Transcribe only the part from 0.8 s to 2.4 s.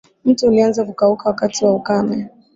kukauka wakati wa ukame